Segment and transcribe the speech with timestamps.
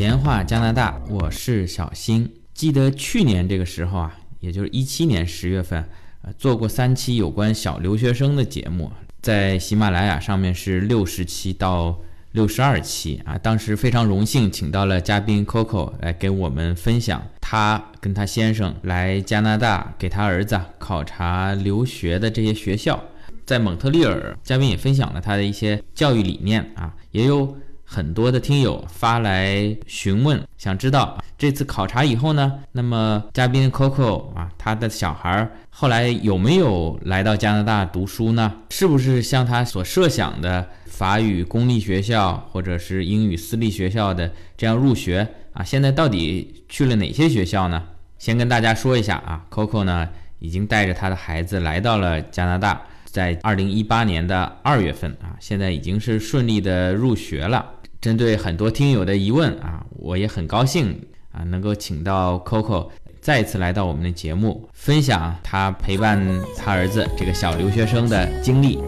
[0.00, 2.26] 闲话加拿大，我是小新。
[2.54, 5.84] 记得去年这个时候啊，也就是一七年十月份，
[6.22, 8.90] 呃，做过三期有关小留学生的节目，
[9.20, 12.00] 在喜马拉雅上面是六十期到
[12.32, 13.36] 六十二期啊。
[13.36, 23.04] 当时非常荣幸，请到了嘉宾 Coco 来给我们分享他跟他先生来加拿大给他儿子考察留学的这些学校。
[23.44, 27.54] 在蒙特利尔，嘉宾也分享了他的一些教育理念啊，也有。
[27.92, 38.54] 很多的听友发来询问，想知道这次考察以后呢，那么嘉宾 Coco 啊，他的小孩后来有没有来到加拿大读书呢？
[38.70, 45.64] 是不是像他所设想的法语公立学校或者是英语私立学校的这样入学啊？
[45.64, 47.82] 现在到底去了哪些学校呢？
[48.20, 57.66] 先跟大家说一下啊，Coco 呢已经带着他的孩子来到了加拿大，在二零一八年的二月份啊，现在已经是顺利的入学了。
[58.00, 60.98] 针对很多听友的疑问啊，我也很高兴
[61.32, 62.88] 啊，能够请到 Coco
[63.20, 66.18] 再次来到我们的节目，分享他陪伴
[66.56, 68.78] 他儿子这个小留学生的经历。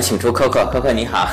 [0.00, 1.28] 们请出 Coco，Coco 你好，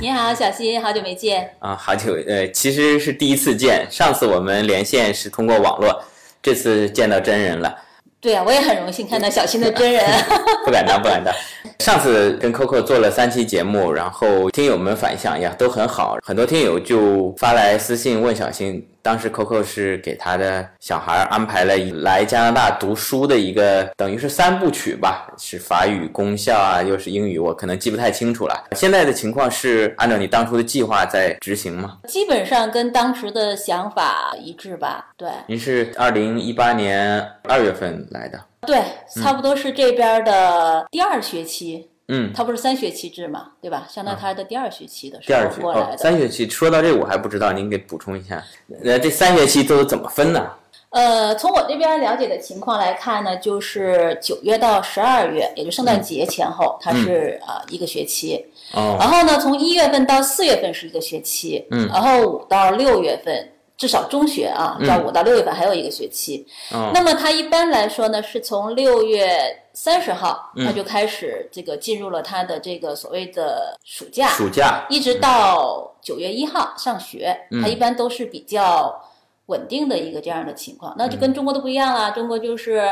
[0.00, 6.02] 你好，小新，好久没见啊，好久，呃，其实是第一次见，上次我们连线是通过网络，
[6.42, 7.72] 这次见到真人了。
[8.20, 10.04] 对啊，我也很荣幸看到小新的真人。
[10.66, 11.32] 不敢当，不敢当。
[11.78, 18.84] 上次跟 Coco 做了三期节目，然后听友们反响呀都很好，很多听友就发来私信问小新。
[19.02, 28.64] 当时 Coco 是给他的小孩安排了来加拿大读书的一个，等于是三部曲吧，是法语公校啊，又是英语，我可能记不太清楚了。
[28.72, 31.98] 现在的情况是按照你当初的计划在执行吗？
[32.06, 35.06] 基本上跟当时的想法一致吧。
[35.16, 38.82] 对，您是二零一八年二月份来的，对，
[39.22, 41.88] 差不多是这边的第二学期。
[41.90, 41.97] 嗯，
[42.34, 43.86] 他不是三学期制嘛，对吧？
[43.88, 45.96] 相当于他的第二学期的第二学过来的。
[45.98, 48.42] 三学期，说到这我还不知道，您给补充一下。
[48.82, 50.50] 呃，这三学期都是怎么分呢？
[50.90, 58.42] 呃，从我这边了解的情况来看呢，就是九月到十二月，也就圣诞节前后，它是呃一个学期。
[58.72, 58.96] 哦。
[58.98, 61.66] 然后呢，从一月份到四月份是一个学期。
[61.70, 61.86] 嗯。
[61.88, 66.46] 然后五到六月份，至少中学啊，到五到六月份还有一个学期。
[66.70, 66.90] 哦。
[66.92, 69.64] 那么它一般来说呢，是从六月。
[69.74, 79.00] 三十号，他就开始这个进入了他的这个所谓的暑假，暑假一直到九月一号上学，他一般都是比较
[79.46, 80.92] 稳定的一个这样的情况。
[80.98, 82.90] 那就跟中国的不一样了，中国就是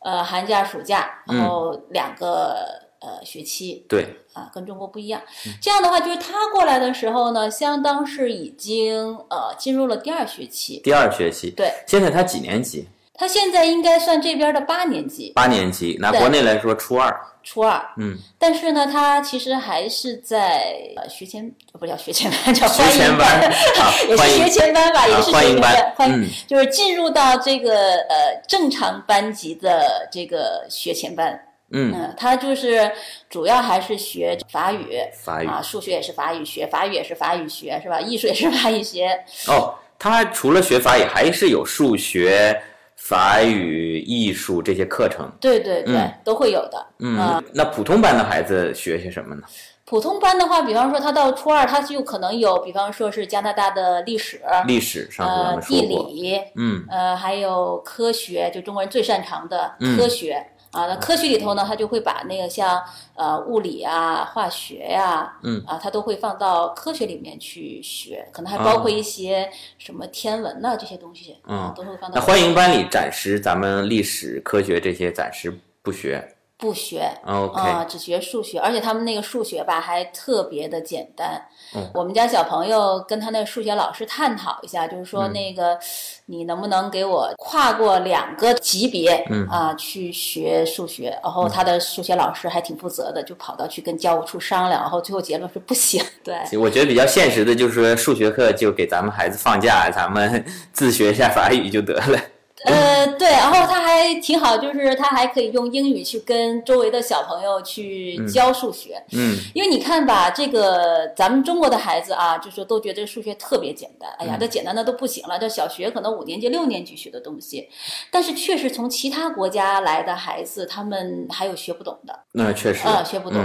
[0.00, 5.20] 呃寒假、暑假，然后两个呃学期，对啊，跟中国不一样。
[5.60, 11.72] 这样的话，就是他过来的时候呢，相当是已经呃进入了第二学期，第二学期，对。
[11.86, 12.86] 现在他几年级？
[13.18, 23.50] 他现在应该算这边的八年级，八年级拿国内来说初二，初二，嗯，但是呢，他其实还是在呃学前，不叫学前班，叫欢迎班，
[24.06, 32.90] 也是学前班吧，也是欢迎班，欢迎，就是进入到这个呃正常班级的这个学前班，嗯，他就是
[33.28, 38.00] 主要还是学法语，法语啊，数学也是法语学，法语也是法语学，是吧？
[38.00, 39.08] 艺术也是法语学。
[39.48, 42.60] 哦，他除了学法语，还是有数学。
[42.98, 46.86] 法语、艺术这些课程，对对对，都会有的。
[46.98, 49.42] 嗯，那普通班的孩子学些什么呢？
[49.84, 60.44] 普通班的话，比方说他到初二，他就可能有，比方说是加拿大的历史、历史上呃地理，嗯，呃还有科学，就中国人最擅长的科学。
[60.76, 62.82] 啊，那科学里头呢，他就会把那个像
[63.14, 72.16] 呃物理啊、化学呀，嗯啊，他都会放到科学里面去学，可能还包括一些什么天文呐这些东西，嗯，都会放到。
[72.16, 75.52] 那欢迎班里暂时咱们历史、科学这些暂时
[75.82, 76.35] 不学。
[76.58, 81.40] 不学啊，只学数学，而且他们那个数学吧还特别的简单。
[81.74, 85.78] 嗯，我们家小朋友跟他那数学老师探讨一下，就是说那个
[86.24, 91.18] 你能不能给我跨过两个级别，嗯啊，去学数学。
[91.22, 96.02] 然后他的数学老师还挺负责的，就跑到去跟教务处商量，然后最后结论是不行。
[96.24, 100.42] 对，我觉得比较现实的就是说数学课就给咱们孩子放假，咱们
[100.72, 102.18] 自学一下法语就得了。
[102.64, 109.00] 呃，对，然后他还挺好，就是他还可以用英语去跟周围的小朋友去教数学。
[109.12, 117.68] 嗯，因为你看吧，这个咱们中国的孩子啊，就说都觉得数学特别简单，哎呀，这简单的都不行了，这小学可能五年级、六年级学的东西，
[118.10, 122.18] 但是确实从其他国家来的孩子，他们还有学不懂的。
[122.32, 123.38] 那确实啊，学不懂。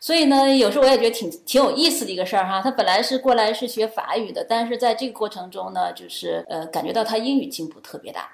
[0.00, 2.60] 所以呢，有时候我也觉得挺挺有意思的一个事儿哈。
[2.60, 8.28] 他本来是过来是学法语的，但是在这个过程中呢，就是呃，感觉到他英语进步特别大。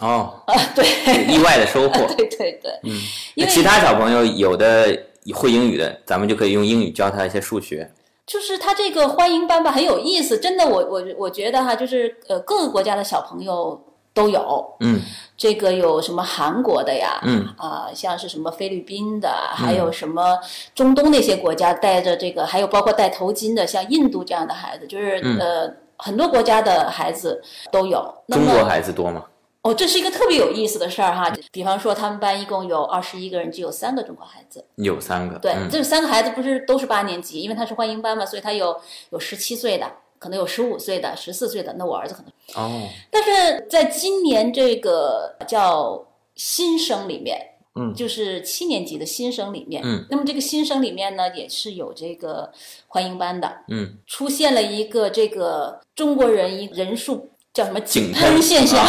[0.00, 0.84] 哦，啊，对，
[1.32, 2.06] 意外的收获。
[2.16, 2.92] 对对对，嗯。
[3.36, 4.86] 那其他小朋友有的
[5.34, 7.90] 会英语的，咱们就可以用英语教他一些数学。
[8.26, 10.38] 就是他这个欢迎班吧，很有意思。
[10.38, 13.80] 真的，我我我觉得哈，就是呃，各个国家的小朋友。
[14.12, 15.00] 都有，嗯，
[15.36, 20.36] 这个有什么韩国的呀，嗯啊，像是什么菲律宾的，还有什么
[20.74, 28.12] 中东那些国家带着这个，还有包括戴头巾的，像印度这样的孩子，就是呃很多国家的孩子都有。
[28.26, 29.24] 中国孩子多吗？
[29.62, 31.30] 哦，这是一个特别有意思的事儿哈。
[31.52, 34.64] 比方说，他们班一共有二十一个人，只有三个中国孩子。
[34.76, 35.38] 有三个。
[35.38, 38.74] 对，这三个孩子不是都是八年级，因为他是欢迎班嘛，所以他有
[39.10, 39.90] 有十七岁的。
[40.18, 42.86] 可能有十五岁的、十四岁的，那我儿子可能哦。
[43.10, 47.40] 但是在今年这个叫新生里面，
[47.74, 52.52] 嗯，就是七年级的新生里面，嗯，那么这个新生里面呢，也是有这个
[52.86, 58.86] 欢迎班的，嗯，出现了一个这个中国人一人数叫什么井喷现象，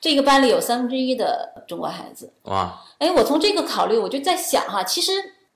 [0.00, 5.12] 这个班里有三分之一的中国孩子，哇，哎，我从这个考虑，我就在想哈，其实。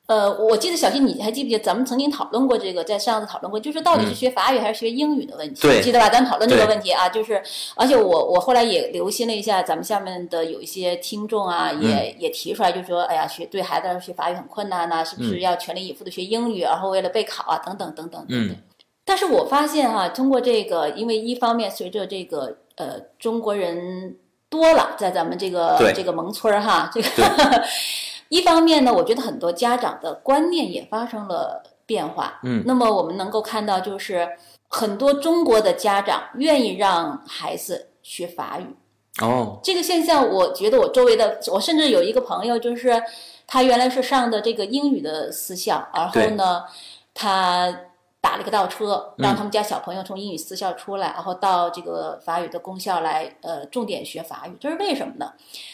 [0.07, 6.09] 呃，我记得小新，你还记不记得咱们曾经讨论过这个，在上次讨论过，就是到底是学法语还是学英语的问题，记得吧？
[6.09, 7.41] 咱讨论这个问题啊，就是，
[7.77, 18.27] 而且我我后来也留心了一下，咱们下面的有一些听众啊，也也提出来，就说，哎呀，学对孩子学法语很困难呐，是不是要全力以赴的学英语，然后为了备考啊，等等等等。
[18.31, 18.57] 嗯。
[19.05, 24.17] 但是我发现哈，通过这个，因为一方面随着这个呃中国人
[24.49, 27.09] 多了，在咱们这个这个蒙村儿哈，这个。
[28.31, 32.39] 一方面呢，我觉得很多家长的观念也发生了变化。
[32.45, 34.29] 嗯，那么我们能够看到，就是
[34.69, 38.77] 很多中国的家长愿意让孩子学法语。
[39.21, 43.03] 哦，这个现象，我觉得我周围的，我甚至有一个朋友，就是
[43.49, 46.63] 他原来是上的这个英语的私校，然后呢，
[47.13, 47.75] 他。
[48.23, 54.55] 打了一个倒车，让他们家小朋友从英语私校出来，然后到这个法语的公校来，呃，重点学法语。
[54.61, 55.33] 这是为什么呢？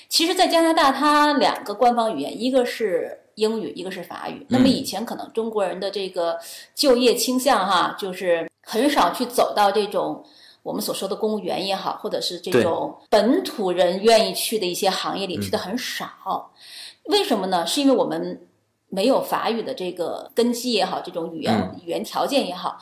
[0.08, 4.46] 其实，在加拿大，它两个官方语言，一个是英语，一个是法语。
[4.48, 6.38] 那么以前可能中国人的这个
[6.72, 10.24] 就业倾向，哈，就是很少去走到这种
[10.62, 16.52] 我们所说的公务员也好，或者是这种本土人愿意去的一些行业里去的很少。
[17.06, 17.66] 为什么呢？
[17.66, 18.45] 是因为我们。
[18.88, 22.78] 没有法语的这个根基也好，这种语言语言条件也好，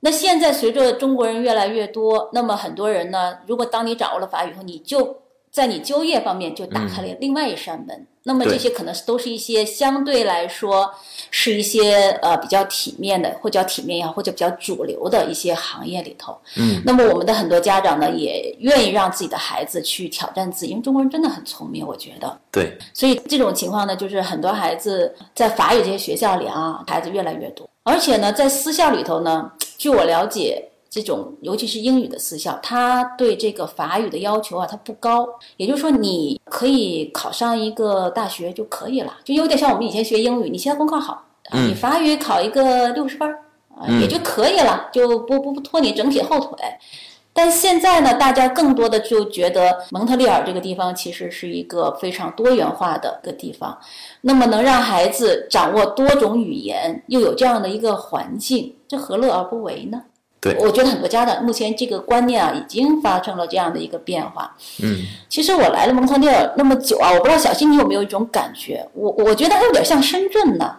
[0.00, 5.16] 那现在随着中国人越来越多，那么很多人呢，如果当你掌握了法语以后，你就
[5.50, 8.06] 在你就业方面就打开了另外一扇门。
[8.24, 10.92] 那么这些可能都是一些相对来说
[11.30, 16.38] 是一些呃比较体面的，或者叫体面也好，或者比较主流的一些行业里头。
[16.58, 22.38] 嗯，那么我们的很多家长呢，也愿意让自己的孩子去挑战自己，因为中国人真的很聪明，我觉得。
[22.52, 22.76] 对。
[22.92, 30.69] 所以这种情况呢，就是很多孩子在法语这些学校里啊，孩子越来越多，而且呢，在私校里头呢，据我了解。
[30.90, 35.24] 这种尤其是英语的私校，他对这个法语的要求啊，它不高。
[35.56, 43.32] 也就是说，你可以考上一个大学就可以了，就有点像我们以前学英语，你现在功课好，你法语考一个六十分
[43.72, 46.58] 啊，也就可以了，就不不不拖你整体后腿。
[47.32, 53.78] 但现在呢，大家更多的就觉得蒙特利尔这个地方其实是一个非常多元化的一个地方，
[54.22, 60.02] 那么能让孩子掌握多种语言，又有这样的一个环境，这何乐而不为呢？
[60.40, 64.56] 对，我觉得很多家长目前这个观念啊，已经发生了这样的一个变化。
[64.82, 68.88] 嗯，其实我来了蒙特利尔那么久啊，我不知道小新你有没有一种感觉？
[68.94, 70.76] 我我觉得它有点像深圳呢。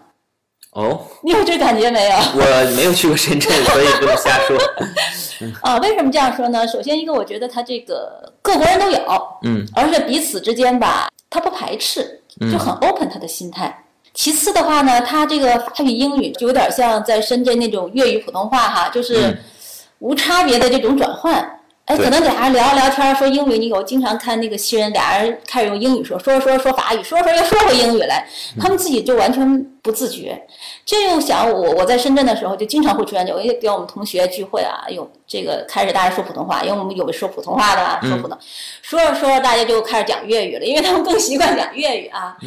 [0.72, 2.16] 哦，你有这感觉没有？
[2.34, 4.58] 我没有去过深圳，所以不能瞎说。
[5.62, 6.68] 啊，为什么这样说呢？
[6.68, 9.00] 首先一个，我觉得它这个各国人都有，
[9.44, 13.84] 嗯，而且彼此之间吧，他不排斥，就很 open 他的心态。
[14.14, 19.38] 其次的话呢，他这个法语、英语就有点像在深圳那种粤语普通话哈，就是
[20.00, 21.58] 无差别的这种转换。
[21.86, 28.26] 哎，可能俩人聊聊天说英语，你我经常看那个新人，俩人开始用英语说，说说说法语，说说又说回英语来，
[28.60, 30.40] 他们自己就完全不自觉。
[30.86, 38.38] 这又想我我在深圳的时候就经常会出现这，我也跟我们同学聚会啊，有这个开始大家说普通话，因为我们有说普通话的啊，说普通，
[38.84, 42.38] 说着说着大家就开始讲粤语了，因为他们更习惯讲粤语啊。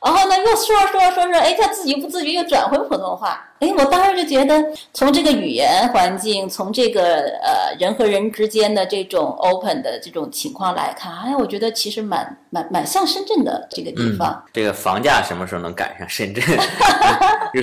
[0.00, 3.44] 然后呢，又说着说着说着，哎，他自己不自觉又转回普通话。
[3.58, 4.64] 哎，我当时就觉得，
[4.94, 7.02] 从这个语言环境，从这个
[7.42, 14.40] 呃人和人之间的这种 open 的这种情况来看，哎，我觉得其实蛮蛮蛮像深圳的这个地方。
[14.52, 16.44] 这个房价什么时候能赶上深圳？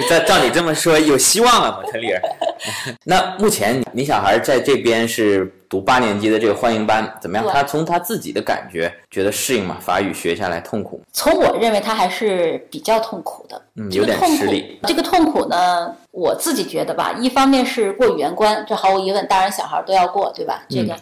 [0.09, 2.21] 照 照你这么说，有希望了，蒙特利尔。
[3.05, 7.47] 那目前你小孩在这边是读八年级的这个欢迎班，怎么样？
[7.51, 9.77] 他从他自己的感觉，觉得适应吗？
[9.81, 11.01] 法语学下来痛苦？
[11.13, 14.79] 从我认为他还是比较痛苦的，嗯，有点吃力。
[14.83, 20.63] 这个痛苦呢，我自己觉得吧，一方面是过语言关，这毫无疑问，大人小孩都要过，对吧？
[20.69, 20.95] 这个，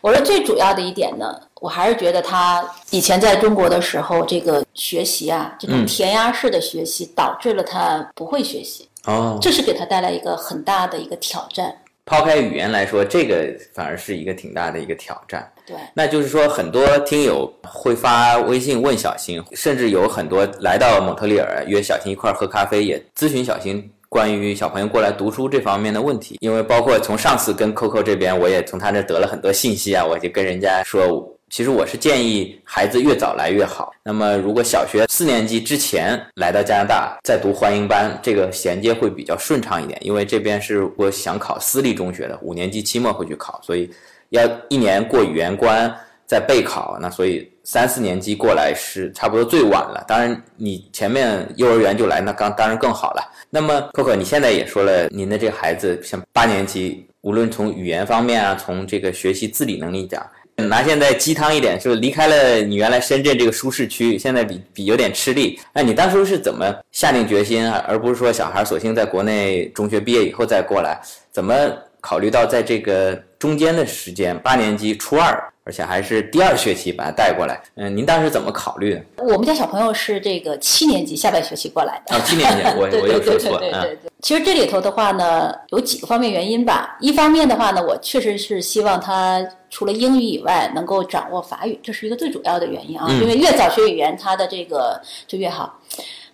[0.00, 8.88] 我说最主要的一点呢，我还是觉得他以前在中国的时候，这个学习啊，这种填鸭式的学习，导致了他不会学习。
[9.04, 11.74] 哦，这是给他带来一个很大的一个挑战。
[12.04, 15.50] 抛开语言来说，这个反而是一个挺大的一个挑战。
[15.66, 26.36] 对，那就是说，很多听友会发微信问小新，甚至有很多来到蒙特利尔约小新一块儿喝咖啡，也咨询小新关于小朋友过来读书这方面的问题。
[26.40, 31.28] 因为包括从上次跟 Coco 这边，我也从他那得了很多信息啊，我就跟人家说。
[31.52, 33.92] 其实我是建议孩子越早来越好。
[34.02, 40.00] 那么，如果小学四年级之前来到加拿大再读欢迎班，这个衔接会比较顺畅一点。
[40.02, 43.90] 因为这边是我想考私立中学的，五年级期末会去考，所以
[44.30, 45.94] 要一年过语言关
[46.24, 46.96] 再备考。
[47.02, 50.02] 那所以三四年级过来是差不多最晚了。
[50.08, 53.30] 当然，你前面幼儿园就来，那刚当然更好了。
[53.50, 60.26] 那么，Coco，你现在也说了，您的这个孩子像八年级，无论从语言方面啊，从这个学习自理能力讲。
[60.56, 65.58] 拿现在鸡汤一点，是离开了你原来深圳这个舒适区，现在比比有点吃力。
[65.72, 67.68] 那你当初是怎么下定决心？
[67.70, 71.00] 而不是说小孩索性在国内中学毕业以后再过来？
[71.30, 71.54] 怎么
[72.00, 77.60] 考虑到在这个中间的时间，八年级初二，而且还是第二学期把他带过来？
[77.76, 79.24] 嗯，您当时怎么考虑的？
[79.24, 82.16] 我们家小朋友是这个七年级下半学期过来的。
[82.16, 83.88] 哦，七年级，我 我又说错了。
[84.20, 86.96] 其实这里头的话呢，有几个方面原因吧。
[87.00, 89.44] 一方面的话呢，我确实是希望他。
[89.74, 93.08] 除了英语以外，能够掌握法语，这是一个最主要的原因啊。
[93.08, 95.80] 因为越早学语言，他的这个就越好。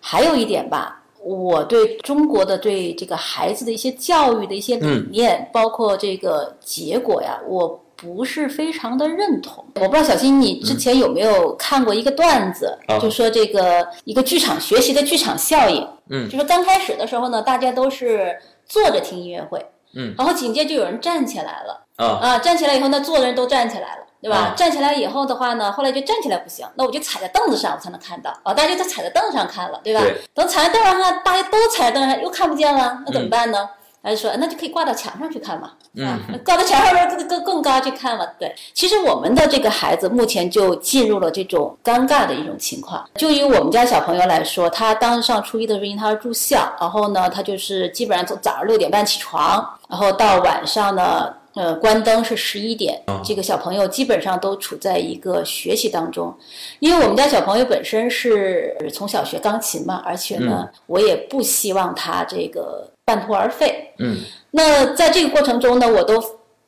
[0.01, 9.65] 还有一点吧，我对中国的对这个孩子的一些教育的一些理念，包括这个结果呀，我不是非常的认同。
[9.75, 15.87] 我不知道小新，你之前有没有看过一个段子，就说这个一个剧场学习的剧场效应。
[16.09, 19.63] 嗯，就说刚开始的时候呢，大家都是坐着听音乐会。
[19.95, 21.85] 嗯，然后紧接着就有人站起来了。
[21.97, 24.53] 啊，站起来以后，那坐的人都站起来了，对吧？
[24.55, 28.31] 站起来以后的话呢，后来就站起来不行，那我就踩在凳子上，我才能看到。
[28.43, 30.01] 啊，大家都踩在凳子上看了，对吧？
[30.33, 33.67] 等踩在凳子上，大家都踩在凳子上，又看不见了，那怎么办呢？
[34.01, 35.71] 还是说，那就可以挂到墙上去看嘛？
[35.95, 38.25] 嗯，挂到墙上更更更高去看嘛？
[38.39, 43.05] 对，其实我们的这个孩子目前就进入了这种尴尬的一种情况。
[43.15, 51.33] 就以我们家小朋友来说，他当时上初一的时候，因为他是住校，然后呢，他就是基本上从早上六点半起床，然后到晚上呢。
[51.55, 56.33] 呃，关灯是十一点，这个小朋友基本上都处在一个学习当中，
[56.77, 63.91] 因为我们家小朋友本身是从小学钢琴嘛，而且呢，我也不希望他这个半途而废。
[63.97, 64.17] 嗯，
[64.51, 66.23] 那在这个过程中呢，我都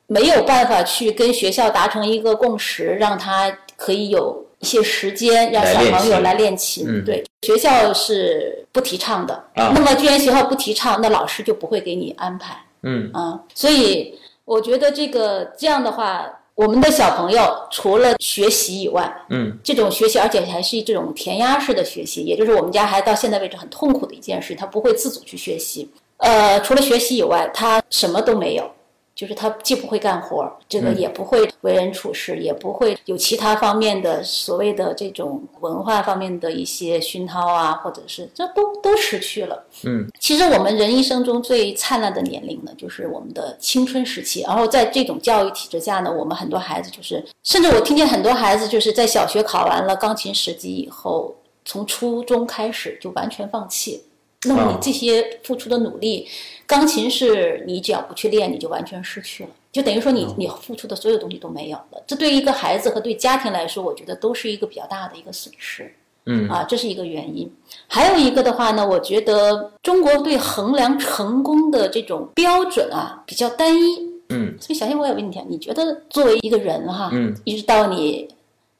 [0.06, 7.04] 没有办法去跟学校达成一个共识，让他可以有一些时间让小朋友来练琴。
[7.04, 9.44] 对，学校是不提倡的。
[9.54, 12.56] 那么既然学校不提倡，那老师就不会给你安排。
[12.82, 14.18] 嗯啊，所以。
[14.44, 25.88] 我觉得这个这样的话，我们的小朋友除了学习以外，嗯，这种学习，而且还是这种填鸭式的学习，也就是我们家孩子到现在为止很痛苦的一件事，他不会自主去学习。
[26.22, 28.70] 呃，除了学习以外，他什么都没有。
[29.14, 39.64] 就是他既不会干活，这个也不会为人处事，也不会有其他方面的所谓的这种文化方面的一些熏陶啊，或者是这都都失去了。
[39.84, 44.42] 嗯，其实我们人一生中最灿烂的年龄呢，就是我们的青春时期。
[44.42, 51.36] 然后在这种教育体制下呢，我们很多孩子就是，甚至我听见很多孩子就是在小学考完了钢琴十级以后，
[51.66, 54.02] 从初中开始就完全放弃。
[54.46, 56.28] 那么你这些付出的努力。
[56.64, 62.02] 钢琴是你只要不去练，你就完全失去了，就等于说你你付出的所有东西都没有了。
[62.06, 65.92] 这对一个孩子和对家庭来说，我觉得都是一个比较大的一个损失。
[66.24, 67.52] 嗯啊，这是一个原因。
[67.88, 73.98] 还有一个的话呢，我觉得中国对衡量成功的这种标准啊比较单一。
[74.28, 78.28] 嗯，所以小新，我也问你你觉得作为一个人哈，嗯，一直到你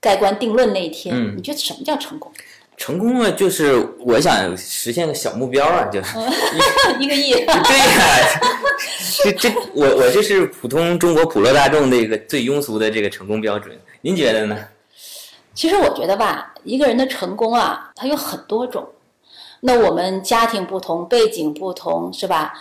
[0.00, 2.32] 盖棺定论那一天，嗯你觉得什么叫成功？
[2.76, 6.00] 成功了就是我想实现个小目标啊，就
[6.98, 7.32] 一个亿。
[7.32, 8.40] 对呀，
[9.22, 14.58] 这这我我这是普通中国普罗大众的一个最庸俗的这个成功标准，您觉得呢？
[15.54, 18.88] 其实我觉得吧，一个人的成功啊，它有很多种。
[19.60, 22.52] 那我们家庭不同，背景不同，是吧？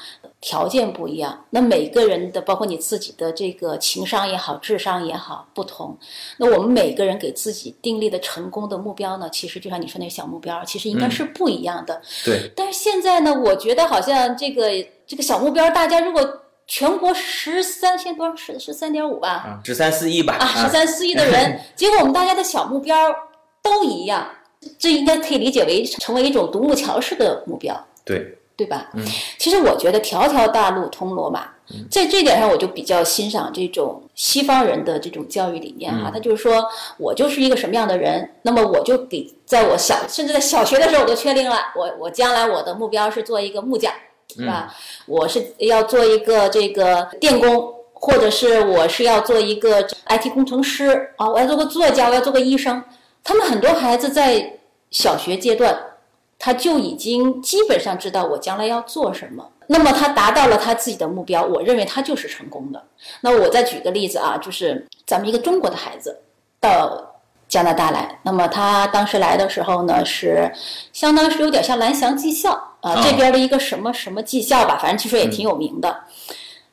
[0.41, 1.45] 条件不一样。
[1.51, 5.97] 那每个人的，包括你自己的这个情商也好，智商也好，不同。
[6.37, 12.01] 那我们每个人给自己定立的成功的目标呢，其实就像你说那小目标，其实应该是不一样的。
[12.25, 12.51] 对。
[12.55, 14.69] 但是现在呢，我觉得好像这个
[15.07, 22.95] 这个小目标，大家如果全国十三千多十十三点五吧，十三四亿吧，啊，十三四亿的人， 结果我们大家的小目标
[23.61, 24.27] 都一样。
[24.77, 28.89] 这应该可以理解为成为一种独木桥式的目标，对对吧？
[28.93, 29.03] 嗯，
[29.39, 31.47] 其实我觉得条条大路通罗马，
[31.89, 36.11] 在这点上我就比较欣赏这种西方人的这种教育理念哈。
[36.13, 36.63] 他就是说
[36.97, 43.91] 我就是一个什么样的人，那么我就给在我小甚至在小学的时候我都确定了，我我将来我的目标是做一个木匠，
[44.35, 44.71] 是吧？
[45.07, 52.83] 我是要做一个这个电工，或者是我是要做一个 IT 工程师啊，我要做个作家，我要做个医生。
[53.23, 55.77] 他们很多孩子在小学阶段，
[56.43, 59.47] 他就已经基本上知道我将来要做什么。
[59.67, 62.83] 那么他达到了他自己的目标，我认为他就是成功的。
[63.21, 66.19] 那我再举个例子啊，就是咱们一个中国的孩子
[66.59, 66.99] 到
[67.47, 70.51] 加拿大来，那么他当时来的时候呢，是
[70.91, 75.95] 相当是有点像蓝翔技校啊这边的一个什么什么技校吧，反正据说也挺有名的。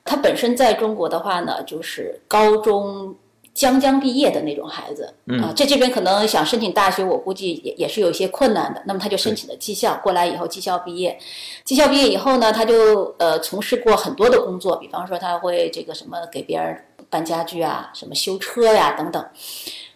[0.03, 3.15] 他本身在中国的话呢，就是高中。
[3.59, 5.13] 将将毕业的那种孩子
[5.43, 8.81] 啊，在这边可能想申请大学，我估计也也是有一些困难的。
[8.87, 11.19] 那么他就申请了技校，过来以后技校毕业，
[11.65, 19.27] 技校毕业以后呢，他就呃从事过很多的工作，比方说他会这个什么给别人搬家具啊，什么修车呀等等。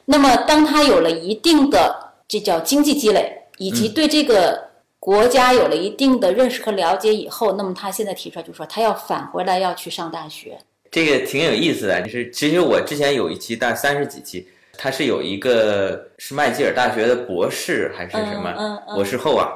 [0.06, 10.58] 那么当他有了一定的这叫经济积累，以及对这个国家有了一定的认识和了解以后，那么他现在提出来就说他要返回来要去上大学。
[10.92, 14.46] 这个挺有意思的，就是其实我之前有一期，大三十几期，
[14.76, 19.48] 他是有一个是麦吉尔大学的博士还是什么博士后啊，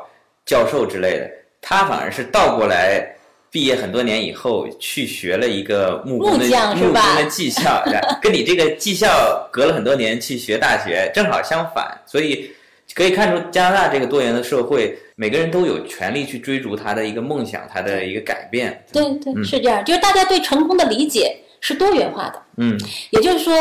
[0.47, 3.14] 教授之类的，他反而是倒过来，
[3.50, 7.85] 毕业很多年以后去学了一个木工的木工的技校，
[8.23, 12.50] 跟你这个技校隔了很多年去学大学正好相反，所以
[12.95, 14.99] 可以看出加拿大这个多元的社会。
[15.18, 18.84] 每个人都有权利去追逐他的一个梦想，他的一个改变。
[18.93, 22.43] 对对，是这样，就是大家对成功的理解是多元化的。
[22.58, 22.78] 嗯，
[23.10, 23.54] 也就是说，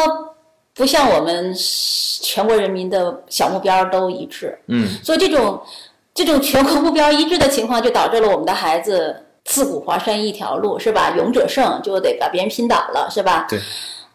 [0.73, 1.53] 不像我们
[2.21, 4.57] 全国人民的小目标都一致。
[4.67, 5.61] 嗯，所以这种
[6.13, 11.15] 这种全国目标一致的情况，就导致了我们的孩子自古华山一条路，是吧？
[11.15, 13.47] 勇者胜，就得把别人拼倒了，是吧？
[13.49, 13.57] 对，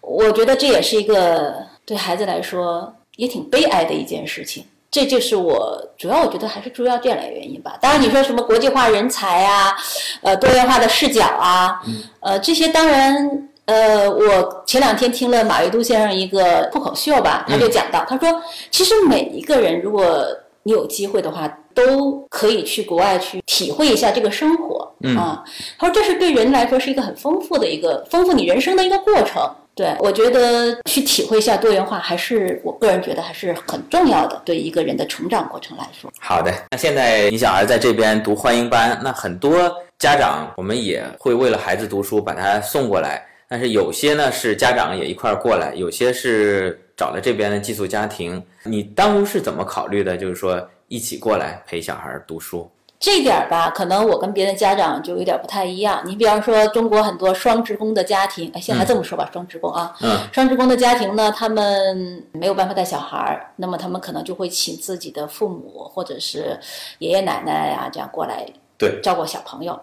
[0.02, 1.54] 我觉得这也是一个
[1.86, 4.62] 对孩子来说也挺悲哀的一件事情。
[4.90, 7.78] 这就是我主要，我觉得还是主要这两个原因吧。
[7.80, 9.76] 当然，你说什么国际化人才啊，
[10.22, 11.80] 呃，多元化的视角啊，
[12.18, 20.26] 呃，这些当然，呃，我前两天听了马未都先生一个脱口秀吧，他就讲到，他说，其实每一个人，如果
[20.64, 25.44] 你有机会的话，都可以去国外去体会一下这个生活啊。
[25.78, 29.42] 他说，这是对人来说是一个很丰富的一个丰富你人生的一个过程。
[29.72, 36.12] 对，我觉得去体会一下多元化，还是我个人觉得还是很重要的，对一个人的成长过程来说。
[36.18, 48.42] 好的，那现在你小孩在这边读欢迎班，那很多家长我们也会为了孩子读书把他送过来，但是有些呢是家长也一块儿过来，有些是找了这边的寄宿家庭。
[48.64, 50.14] 你当初是怎么考虑的？
[50.14, 52.68] 就是说一起过来陪小孩读书。
[52.98, 56.02] 这点儿吧，可能我跟别的家长就有点不太一样。
[56.04, 66.58] 你比方说，中国很多双职工的家庭，哎，现在这么说吧，双职工啊，嗯，双职工的家庭呢，他们没有办法带小孩儿，那么他们可能就会请自己的父母或者是
[66.98, 68.44] 爷爷奶奶呀这样过来，
[68.76, 69.80] 对，照顾小朋友。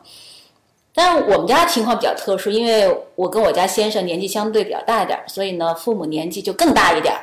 [0.94, 7.16] 但是我们家情况比较特殊，因为我跟我家先生年纪相对比较大一点，所以呢，父母年纪就更大一点，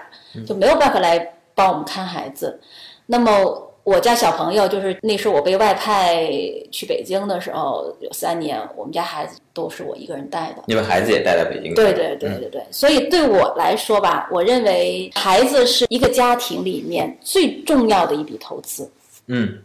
[0.46, 2.58] 就没有办法来帮我们看孩子。
[3.06, 3.70] 那么。
[3.84, 6.26] 我家小朋友就是那时候我被外派
[6.72, 10.64] 去北京的时候，有三年，我们家孩子都是我一个人带的。
[10.66, 11.74] 你们孩子也带在北京？
[11.74, 12.62] 对对对对对。
[12.70, 18.90] 所以对我来说吧，我认为孩子是一个家庭里面最重要的一笔投资。
[19.26, 19.58] 嗯。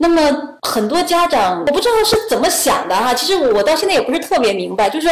[0.00, 3.12] 那么很多家长，我不知道是怎么想的哈。
[3.12, 5.08] 其实我到现在也不是特别明白，就是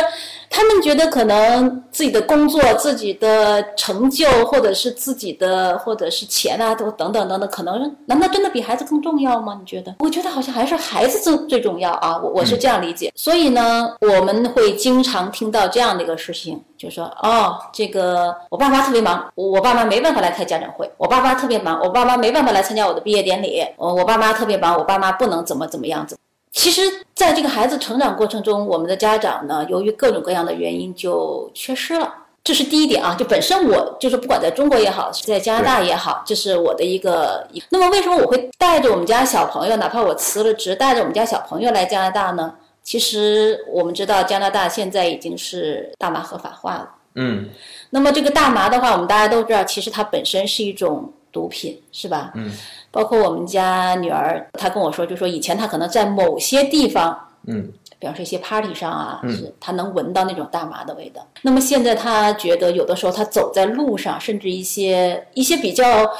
[0.50, 9.56] 他们觉得可能自己的工作、自己的成就，或者是自己的，或者是钱啊，都等等等等，可能难道真的比孩子更重要吗？
[9.60, 9.94] 你觉得？
[9.98, 12.18] 我觉得好像还是孩子最最重要啊。
[12.22, 13.12] 我我是这样理解。
[13.14, 16.62] 所以呢，我们会经常听到这样的一个事情。
[16.78, 26.18] 就说哦，这个我爸妈特别忙，我我爸妈没办法来开家长会，我爸妈特别忙，我爸妈没办法来参加我的毕业典礼，我我爸妈特别忙，我爸妈不能怎么怎么样子。
[26.56, 26.80] 其实，
[27.14, 32.12] 在这个孩子成长过程中，我们的家长呢，由于各种各样的原因就缺失了。
[32.42, 37.46] 这是第一点啊，就本身我就是不管在中国也好，在加拿大也好，这是我的一个。
[37.68, 42.54] 那么为什么我会带着我们家小朋友，哪怕我辞了职，带着我们家小朋友来加拿大呢？
[42.82, 46.90] 其实我们知道，加拿大现在已经是大麻合法化了。
[47.16, 47.50] 嗯。
[47.90, 52.32] 那么这个大麻的话，我们大家都知道，其实它本身是一种毒品，是吧？
[52.34, 52.50] 嗯。
[52.96, 61.20] 包括我们家女儿，她跟我说，就说以前她可能在某些地方，嗯，比方说一些 party 上啊，是她能闻到那种大麻的味道。
[61.42, 66.10] 那么现在她觉得，有的时候她走在路上，甚至一些一些比较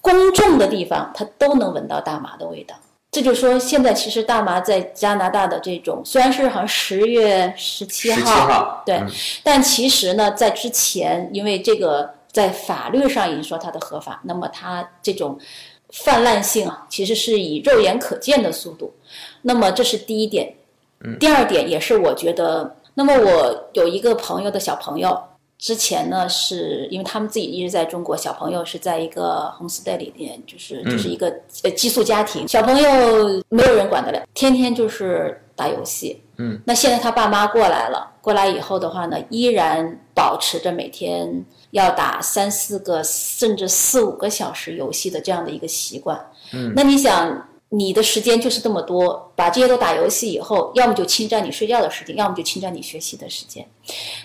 [0.00, 2.76] 公众的地方，她都能闻到大麻的味道。
[3.10, 9.02] 这就说，现在其实大麻在加拿大的这种，虽然是好像十月十七号，对，
[9.42, 15.36] 但其实呢，在之前，因为这个在法律上已经说它的合法，那么它这种。
[15.92, 18.92] 泛滥性啊，其实是以肉眼可见的速度。
[19.42, 20.54] 那么这是第一点。
[21.18, 25.18] 第二点也是我觉得，那么我有一个朋友的小朋友，
[25.56, 36.20] 之前呢是因为他们自己一直在中国，小朋友是在一个 homestay 里面，就是就是一个呃寄宿家庭，小朋友没有人管得了，天天就是打游戏。
[36.36, 36.60] 嗯。
[36.66, 41.44] 那现在他爸妈过来了，过来以后的话呢，依然保持着每天。
[41.70, 46.18] 要打三四个甚至四五个小时游戏的这样的一个习惯，
[46.52, 53.64] 嗯，那你想你的时间就是这么多，把这些都打游戏以后，要么就侵占你睡觉的时间，要么就侵占你学习的时间。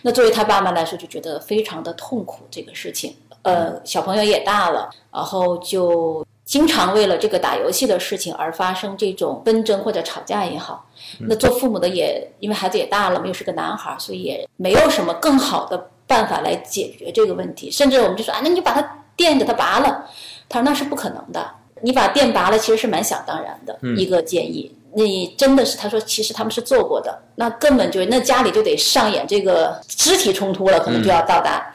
[0.01, 3.15] 那作为他爸妈来说，就觉得非常的痛苦这个事情。
[3.43, 10.83] 呃，小朋友也大了，然后就经常为了这个打游戏的事情而发生这种纷争或者吵架也好。
[11.19, 15.91] 那做父母的也因为孩子也大了，又是个男孩，所以也没有什么更好的。
[16.07, 20.05] 办法来解决这个问题，甚至我们就说啊，那你就把它电给它拔了。
[20.47, 21.49] 他说那是不可能的，
[21.81, 24.71] 你把电拔了其实是蛮想当然的一个建议。
[24.93, 31.73] 你真的是他说其实他们是做过的，那根本就那家里就得上演这个肢体冲突了，可能就要到达。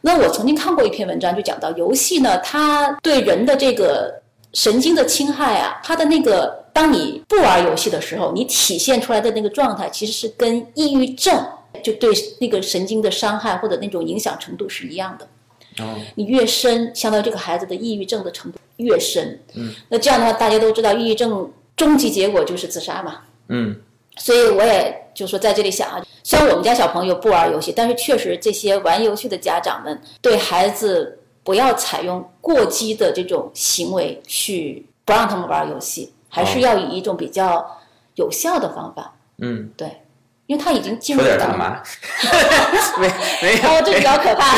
[0.00, 4.12] 那我曾经看过一篇文章，就讲到游戏呢，它对人的这个
[4.54, 11.44] 神经的侵害啊，它的那个当你不玩游戏的时候，你体现出来的那个状态，其实是跟抑郁症。
[11.82, 15.28] 就对那个神经的伤害或者那种影响程度是一样的。
[15.84, 19.40] 哦，你越深，相当于这个孩子的抑郁症的程度越深。
[19.54, 23.20] 嗯，那这样的话，大家都知道，抑郁症终极结果就是自杀嘛。
[23.48, 23.80] 嗯，
[24.16, 37.78] 所以我也就说在这里想啊，虽然我们家小朋友不玩游戏，但是确实这些玩游戏的家长们对孩子不要采用过激的这种行为去不让他们玩游戏，还是要以一种比较
[38.16, 39.14] 有效的方法。
[39.38, 39.88] 嗯，对。
[40.48, 41.36] 因为他已经进入了。
[41.36, 41.82] 大麻，
[42.98, 43.08] 没
[43.42, 43.68] 没有。
[43.68, 44.56] 哦，这比较可怕，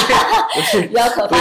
[0.55, 1.37] 不是 比较可怕。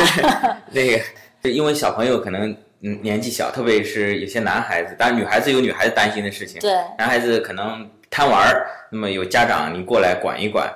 [0.71, 0.97] 那
[1.43, 2.49] 个，因为小朋友可能
[2.81, 6.59] 嗯年纪小，特别是有些男孩子，当然女孩子有女孩子担心的事情。
[6.59, 6.71] 对。
[6.97, 10.67] 男孩子可能贪玩儿，那么有家长你过来管一管，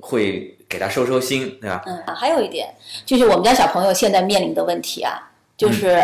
[0.00, 1.82] 会给他收收心，对吧？
[1.84, 2.72] 嗯，还有一点
[3.04, 5.20] 就是我们家小朋友现在面临的问题啊，
[5.56, 6.00] 就是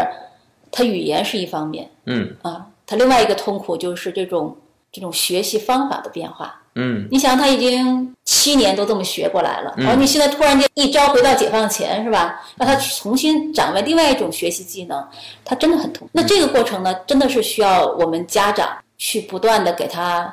[0.73, 4.59] 他语言是一方面，嗯啊，他另外一个痛苦就是这种
[4.91, 6.59] 这种学习方法的变化。
[6.75, 12.41] 嗯，你想他已经七年都这么学过来了，然后你现在突然间一招回到解放前是吧？
[12.57, 15.07] 让他重新掌握另外一种学习技能，
[15.45, 16.09] 他真的很痛。
[16.13, 20.33] 那这个过程呢，真的是需要我们家长去不断的给他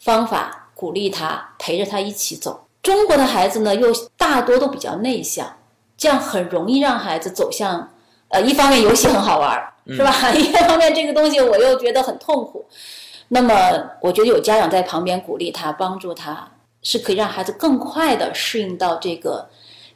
[0.00, 2.66] 方法，鼓励他，陪着他一起走。
[2.82, 5.46] 中国的孩子呢，又大多都比较内向，
[5.98, 7.90] 这样很容易让孩子走向，
[8.28, 10.12] 呃，一方面游戏很好玩，是吧？
[10.32, 12.64] 一方面这个东西我又觉得很痛苦。
[13.34, 16.48] 那么，我觉得有家长在旁边鼓励他、帮助他，
[16.82, 19.44] 是可以让孩子更快的适应到这个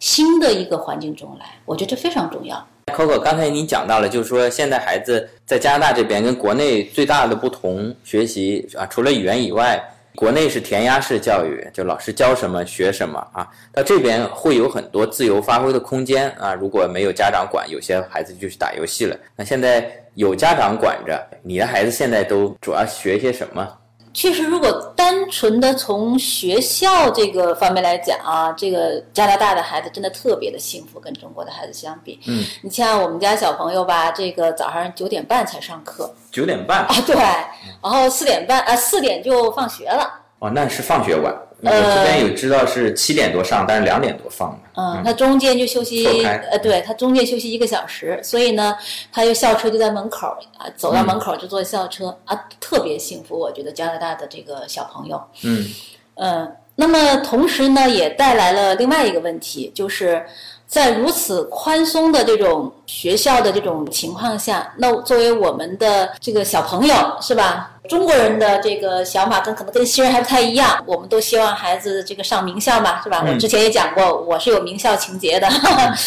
[0.00, 1.46] 新的一个环境中来。
[1.64, 2.66] 我觉得这非常重要。
[2.86, 9.80] Coco，刚才您讲到了，就是说现在孩子在加拿大这边跟国内最大的不同，学习啊，除了语言以外。
[10.18, 13.46] 国内是填鸭式教育，就老师教什么学什么啊。
[13.72, 16.52] 到这边会有很多自由发挥的空间啊。
[16.54, 19.16] 如果没有家长管，有些孩子就去打游戏了。
[19.36, 23.64] 那现在有家长管着，你的孩子现在都主要学些什么？
[24.14, 32.18] 确实，如果单纯的从学校这个方面来讲啊，这个加拿大的孩子真的特别的幸福，跟中国的孩子相比。
[32.26, 36.12] 嗯，你像我们家小朋友吧，这个早上九点半才上课。
[36.30, 40.10] 九点半啊，对，然后四点半啊，四点就放学了。
[40.40, 41.34] 哦，那是放学晚。
[41.60, 44.58] 我这边有知道是七点多上，但是两点多放的。
[44.80, 48.76] 嗯，他中间就休息，呃，对他中间休息一个小时，所以呢，
[49.12, 53.36] 他就校车就在门口啊，走到门口就坐校车啊，特别幸福。
[53.36, 55.66] 我觉得加拿大的这个小朋友，嗯
[56.14, 60.24] 嗯，那么同时呢，也带来了另外一个问题，就是
[60.68, 67.72] 在如此宽松的这种学校的这种情况下，那作为我们的这个小朋友，是吧？
[67.88, 73.24] 中国人的这个想法跟可能跟西人还不太一样，我们都希望孩子这个上名校嘛，是吧？
[73.26, 75.48] 我之前也讲过，我是有名校情节的。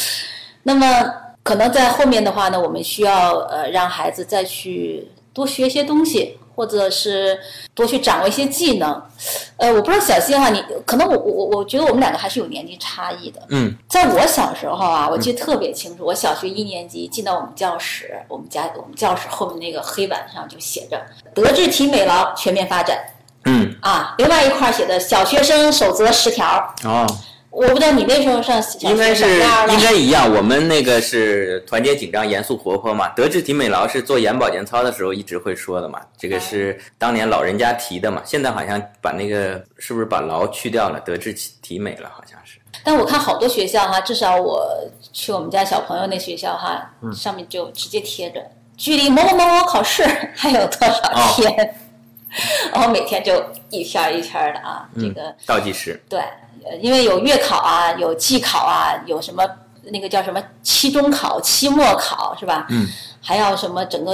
[0.64, 0.86] 那么
[1.44, 6.38] 可能在后面的话呢，我们需要呃让孩子再去多学一些东西。
[6.56, 7.40] 或者是
[7.74, 9.02] 多去掌握一些技能，
[9.58, 13.42] 呃，我不知道小新哈，你可能我我我我觉得我们两个还是有年龄差异的。
[13.50, 21.02] 嗯，在我小时候啊，我记得特别清楚，我小学一年级进到我们教室，我们家我们教室后面那个黑板上就写着
[21.34, 22.98] “德智体美劳全面发展”。
[23.46, 26.74] 嗯，啊，另外一块写的“小学生守则十条”。
[26.84, 27.08] 哦。
[27.52, 29.26] 我不知道你那时候上应该是
[29.70, 33.10] 应该一样，我们那个是团结紧张、严肃活泼嘛。
[33.10, 38.22] 德智体美劳是做眼保健操的时候一直会说的嘛，这个是当年老人家提的嘛。
[38.24, 42.58] 现在好像把那个是不是把劳去掉了，德智体美了，好像是。
[42.86, 44.66] 但我看好多学校哈，至少我
[45.12, 48.42] 去我们家小朋友那学校哈，上面就直接贴着
[48.78, 51.76] 距离某某某某考试还有多少天，
[52.74, 56.02] 然后每天就一圈一圈的啊，这个倒计时。
[56.10, 56.20] 对。
[56.64, 59.44] 呃，因为有月考啊，有季考啊，有什么
[59.86, 62.68] 那个叫什么期中考、期末考是吧？
[62.70, 62.88] 嗯。
[63.20, 64.14] 还要什么整个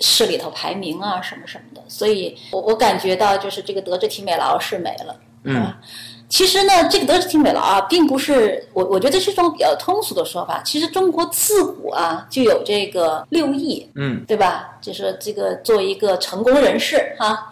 [0.00, 1.82] 市里头排名啊，什么什么的。
[1.88, 5.16] 所以，我我感觉到就是这个德智体美劳是没了。
[5.44, 5.72] 嗯。
[6.28, 10.60] 其实呢，这个德智体美劳啊，并不是我我觉得是一种比较通俗的说法。
[10.64, 14.76] 其实中国自古啊就有这个六艺，嗯，对吧？
[14.80, 17.50] 就是这个作为一个成功人士哈。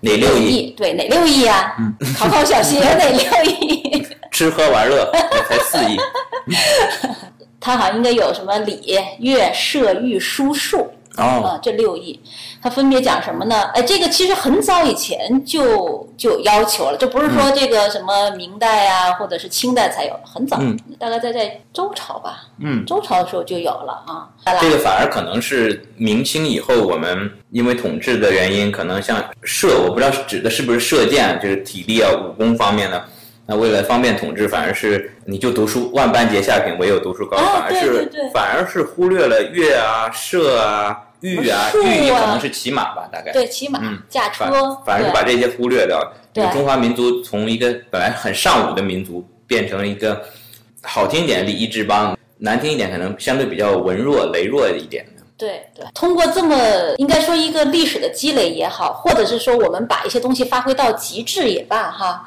[0.00, 0.74] 哪六艺？
[0.76, 1.74] 对，哪六艺啊？
[2.16, 4.06] 考考小新， 哪六艺？
[4.30, 5.10] 吃喝玩乐，
[5.48, 5.96] 才四艺。
[7.60, 10.90] 他好像应该有什么礼、乐、射、御、书、数。
[11.16, 12.18] 哦，这六艺，
[12.62, 13.62] 它分别讲什么呢？
[13.74, 20.58] 哎，这个其实很早以前就就有要求了，这不是说这个什么明代啊，或者是清代才有，很早，
[20.98, 24.28] 大概在在周朝吧，嗯，周朝的时候就有了啊。
[24.60, 33.04] 这个反而可能是明清以后，我们因为统治的原因，可能像射，我不知道指的是不是射箭，就是体力啊、武功方面的。
[33.50, 40.96] 那为了方便统治，反而是你就读书，万般皆下品，唯有读书高，反而是反而是忽略了乐啊、射啊。
[41.22, 44.46] 御啊，御可能是骑马吧，大概对骑马，嗯，驾车，
[44.86, 46.00] 反而是把这些忽略掉。
[46.32, 50.22] 对，中华民族从一个本来很尚武的民族，变成了一个
[50.84, 55.22] 好听一点礼仪之邦，难听一点可能相对比较文弱、羸弱一点的。
[55.36, 56.56] 对对，通过这么
[56.98, 62.24] 应该说一个历史的积累也好，或者是说我们把一些东西发挥到极致也罢，哈。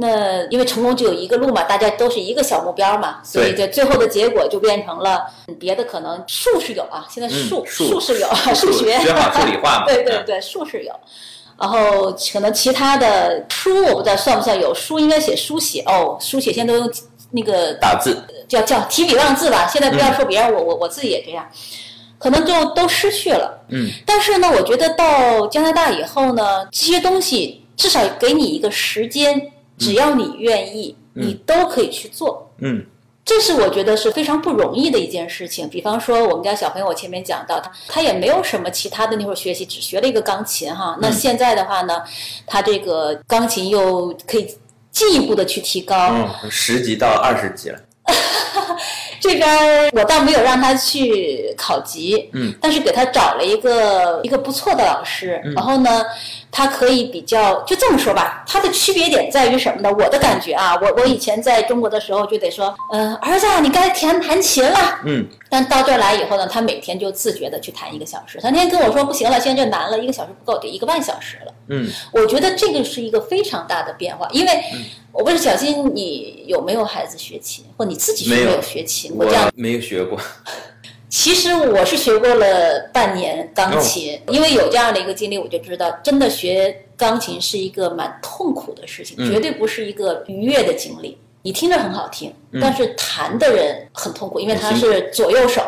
[0.00, 5.24] 那因为成功只有一个路嘛，大家都是一个小目标嘛，所以这最后的结果就变成了
[5.58, 10.92] 别的可能数是有啊，现在数数是有，数学学好数理化嘛， 对对对，数是有，
[11.58, 16.92] 然后可能其他的书我不知道算不算有，书应该写书写哦，书写现在都用
[17.32, 21.44] 那个打字，叫叫提笔忘字吧，现在不要说别人，我我我自己也这样，
[22.20, 29.50] 可能就都失去了，嗯，但是呢，我觉得到加拿大以后呢，这些东西至少给你一个时间。
[29.78, 32.50] 只要你愿意，你都可以去做。
[32.60, 32.84] 嗯，
[33.24, 35.68] 这是我觉得是非常不容易的一件事情。
[35.68, 40.98] 比方说，我们家小朋友，我前面讲到他，他也没有什么其他的那会儿学习，只学了一个钢琴哈。
[41.00, 42.02] 那现在的话呢，
[42.46, 44.52] 他这个钢琴又可以
[44.90, 46.08] 进一步的去提高，
[46.42, 47.78] 嗯，十级到二十级了。
[49.20, 56.02] 这边我倒没有让他去考级，嗯，但是给他找了一个一个不错的老师，然后呢。
[56.50, 59.90] 它可以比较，就这么说吧，它的区别点在于什么呢？
[59.98, 68.38] 我的感觉啊，我我以前在中国的时候就得说，嗯，儿子，你该弹弹琴了，嗯，但到这儿来以后呢，他每天就自觉的去弹一个小时。
[68.40, 71.52] 他那天跟我说不行了，现在这难了，一个小时不够，得一个半小时了。
[71.68, 74.52] 嗯，我觉得这个是一个非常大的变化，因为
[75.12, 79.12] 我不是小新，你有没有孩子学琴，或你自己有没有学琴？
[79.14, 80.18] 我这样没有学过。
[81.08, 91.16] 其实我是学过了半年钢琴，因为有这样的一个经历，我就知道，真的学钢琴是一个蛮痛苦的事情，绝对不是一个愉悦的经历。
[91.42, 95.62] 你听着很好听，但是弹的人很痛苦，因为他是左右手，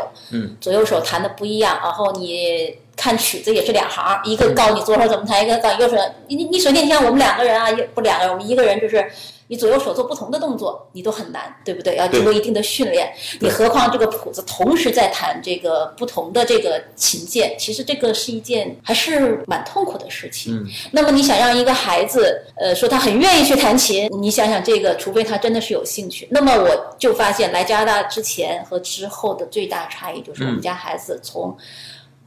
[0.61, 5.97] 左右手弹的不一样，然后你看曲子也是两行，一个告诉你左手怎么弹，一个告诉右手。
[6.29, 9.11] 你你首先你像我们两个人啊，不两个人，我们一个人就是。
[9.51, 11.97] 你左右手做不同的动作，你都很难，对不对？
[11.97, 13.13] 要经过一定的训练。
[13.41, 20.55] 你何况这个谱子同时在弹这个不同的这个琴键，其实这个是一件还是蛮痛苦的事情。
[20.55, 20.65] 嗯。
[20.93, 26.29] 那么你想让一个孩子，呃，说他很愿意去弹琴，你想想这个，除非他真的是有兴趣。
[26.31, 31.57] 那么我就发现来加拿大之前和之后的最大差异就是我们家孩子从。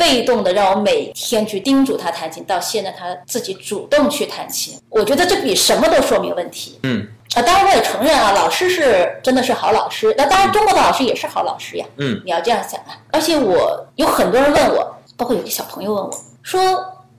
[0.03, 6.77] 被动的让我每天去叮嘱他弹琴，到现在他自己主动去弹琴，我觉得这比什么都说明问题。
[6.83, 11.85] 嗯啊，当然我也承认啊，老师是真的是好老师，那当然中国的老师也是好老师呀。
[11.97, 12.99] 嗯，你要这样想啊。
[13.11, 16.11] 而且我有很多人问我，包括有些小朋友问我
[16.43, 16.61] 说，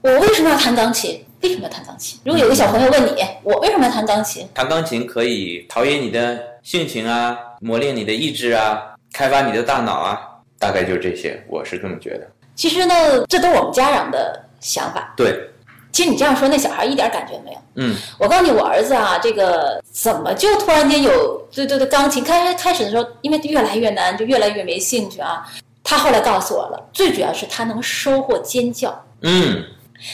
[0.01, 1.25] 我为什么要弹钢琴？
[1.41, 2.19] 为什么要弹钢琴？
[2.23, 4.47] 如果有个小朋友问你，我为什么要弹钢琴？
[4.53, 10.21] 弹钢琴可以陶冶你的性情啊，磨练你的意志啊，开发你的大脑啊，
[10.57, 12.27] 大概就这些，我是这么觉得。
[12.55, 15.13] 其实呢，这都是我们家长的想法。
[15.17, 15.49] 对，
[15.91, 17.57] 其实你这样说，那小孩一点感觉没有。
[17.77, 22.23] 嗯我告诉你，我儿子啊，这个怎么就突然间有对对对钢琴？
[22.23, 25.45] 开开始的时候，因为越来越难，就越来越没兴趣啊。
[25.83, 28.97] 他后来告诉我了，最主要是他能收获尖叫。
[29.21, 29.63] 嗯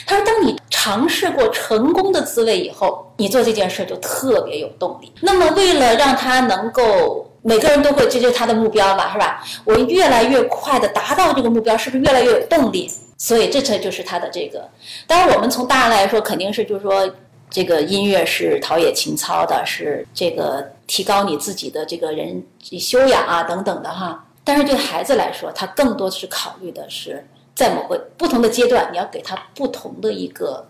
[0.05, 5.11] 他说，当你尝试过成功的滋味以后，你做这件事就特别有动力。
[5.21, 9.43] 那么，为了让他能够，每个人都会，这就是他的目标嘛，是吧？
[9.65, 12.89] 我越来越快的达到这个目标，是不是越来越有动力？
[13.17, 14.67] 所以，这才就是他的这个。
[15.07, 17.09] 当然，我们从大人来说，肯定是就是说，
[17.49, 22.43] 这个音乐是陶冶情操的，是这个提高你自己的这个人
[22.79, 24.25] 修养啊等等的哈。
[24.43, 27.23] 但是对孩子来说，他更多是考虑的是，
[27.55, 30.67] 在某个不同的阶段，你要给他不同的一个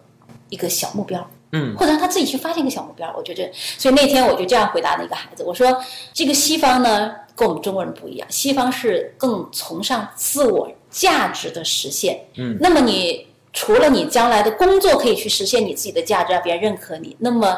[0.50, 1.26] 一个小目标。
[1.52, 3.14] 嗯或者让他自己去发现一个小目标。
[3.18, 5.82] 我觉得，所以那天我就这样回答那个孩子，我说
[6.14, 12.20] 这个西方呢跟我们中国人不一样，西方是更崇尚自我价值的实现。
[12.36, 17.58] 嗯，那么你除了你将来的工作可以去实现你自己的价值，让别人认可你，那么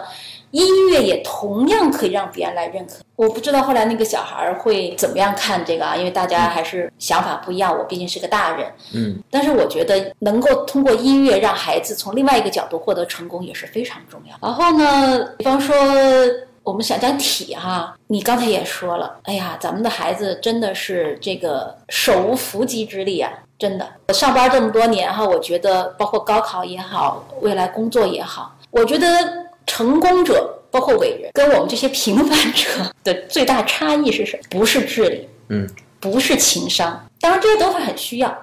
[0.53, 2.93] 音乐也同样可以让别人来认可。
[3.15, 7.75] 我不知道后来那个小孩儿会怎么样看这个啊，因为大家还是想法不一样。
[7.75, 14.37] 我毕竟是个大人，嗯但是我觉得能够通过音乐让孩子从另外一个角度获得成功也是非常重要。
[14.41, 15.75] 然后呢，比方说
[16.61, 23.31] 我们想讲体哈，你刚才也说了，哎呀，咱们的孩子真的是这个手无缚鸡之力啊。
[23.57, 29.07] 真的，我上班这么多年哈，我觉得包括高考也好，未来工作也好，我觉得
[29.65, 32.67] 成功者包括伟人跟我们这些平凡者
[33.03, 34.43] 的最大差异是什么？
[34.49, 38.35] 不是智力，嗯，不是情商，当然这些都是很需要，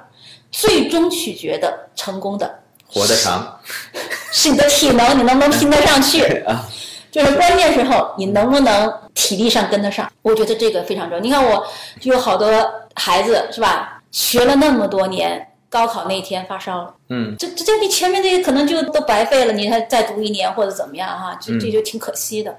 [0.51, 3.59] 最终取决的成功的活得长
[4.33, 6.23] 是你的体能，你能不能拼得上去？
[6.47, 6.67] 啊，
[7.11, 10.11] 就是关键时候你能不能体力上跟得上？
[10.23, 11.23] 我觉得这个非常重要。
[11.23, 11.67] 你看我
[12.01, 12.49] 就有好多
[12.95, 16.95] 孩子是吧，学了那么多年，高考那天发烧了。
[17.09, 22.55] 嗯这这这你前面这些可能就都白费了，你还再读一年或者怎么样哈，这这就挺可惜的。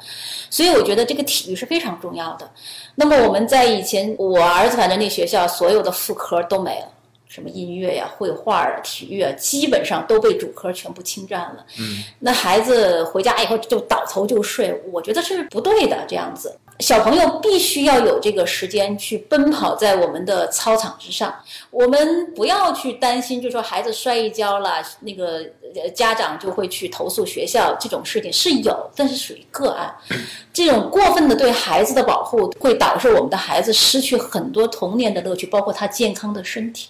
[0.49, 2.49] 所以我觉得这个体育是非常重要的。
[2.95, 6.87] 那么我们在以前，我儿子反正那学校所有的副科都没了，
[7.33, 11.65] 什么音乐呀、绘画啊、体育啊，基本上都被主科全部侵占了。
[11.79, 16.05] 嗯，那孩子回家以后就倒头就睡，我觉得是不对的。
[16.09, 21.33] 这样子，小朋友必须要有这个时间去奔跑在我们的操场之上。
[21.69, 25.37] 我们不要去担心，就说孩子摔一跤了，那个
[25.73, 29.95] 呃家长就会去投诉学校，这种事情是有，但是属于个案。
[30.51, 36.89] 这种过分的对孩子的保护，会导致我们的孩子失去很多童年的乐趣，包括他健康的身体。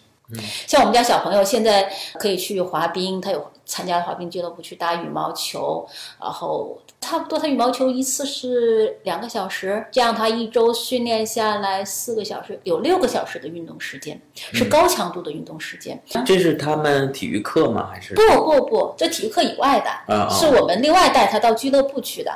[0.67, 5.87] 像我们家小朋友现在可以去滑冰，他有参加滑冰俱乐部去打羽毛球，
[6.19, 16.01] 然后差不多他羽毛球一次是两个小时，这样他一周训练下来四个小时，有六个小时的运动时间，是高强度的运动时间。
[16.25, 17.89] 这是他们体育课吗？
[17.91, 22.31] 还是不不不，这体育课以外的，是我们另外带他到俱乐部去的。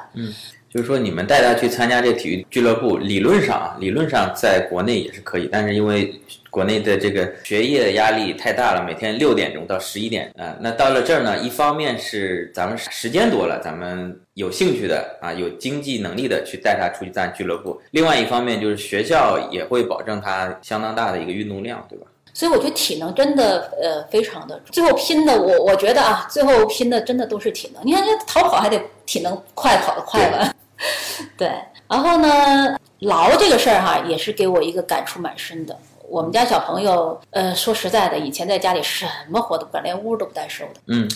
[0.75, 6.13] 就是说，你们带他去参加这体育俱乐部，理论上啊，理论上在国内也是可以，但是因为
[6.49, 22.05] 国内的这个学业压力太大了，每天六点钟到十一点啊、那到了这儿呢，一方面是咱们时间多了，咱们有兴趣的啊，有经济能力的去带他出去参加俱乐部；另外一方面就是学校也会保证他相当大的一个运动量，对吧？
[22.33, 27.81] 所以我觉得体能真的呃非常的，最后拼的我我觉得啊，最后拼的真的都是体能。
[27.85, 30.53] 你看，这逃跑还得体能快，跑得快吧？
[31.37, 31.51] 对。
[31.87, 35.77] 然后呢，劳这个事儿哈，也是给我一个感触蛮深的。
[36.09, 40.81] 我们家小朋友，呃，说实在的，以前在家里什么活都不干，连屋都不带收的。
[40.87, 41.09] 嗯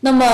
[0.00, 0.24] 那么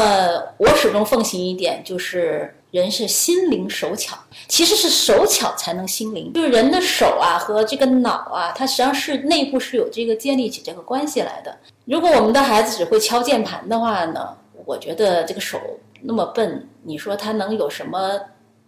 [0.59, 4.15] 我始终奉行一点，就是人是心灵手巧，
[4.47, 6.31] 其实是手巧才能心灵。
[6.35, 11.57] 就是人的手啊和这个脑啊，它实际上是内部是有这个建立起这个关系来的。
[11.87, 15.59] 如果我们的孩子只会敲键盘的话呢，我觉得这个手
[16.03, 18.21] 那么笨，你说他能有什么？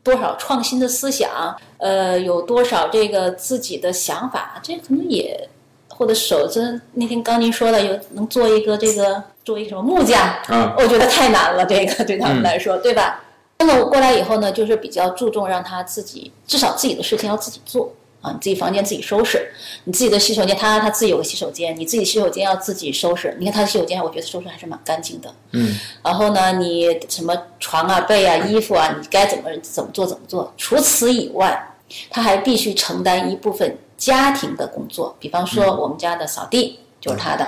[0.07, 5.49] 多少创新的思想，呃，有多少这个自己的想法，这可能也
[5.89, 10.77] 或者手真那天刚您说的有能做一个这个做一个什么木匠，啊。
[10.79, 13.21] 我觉得太难了，这个对他们来说，对吧？
[13.59, 17.93] 那么我过来以后呢，就是比较注重让他自己至少自己的事情要自己做
[18.27, 19.49] 啊，你自己房间自己收拾，
[19.85, 23.37] 你自己的洗手间，他他自己有个洗手间，你自己洗手间要自己收拾。
[23.39, 25.33] 你看他的洗手间，我觉得收拾还是蛮干净的。
[25.53, 25.79] 嗯。
[26.03, 30.53] 然后呢，你什么床啊、被啊、衣服啊，你该怎么怎么做怎么做。
[30.57, 31.75] 除此以外，
[32.11, 37.47] 他还必须承担一部分家庭的工作，比方说我们家的扫地就是他的。